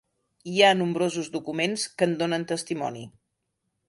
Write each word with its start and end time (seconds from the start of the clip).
Hi 0.51 0.61
ha 0.61 0.69
nombrosos 0.77 1.29
documents 1.35 1.83
que 1.99 2.07
en 2.09 2.15
donen 2.23 2.47
testimoni. 2.53 3.05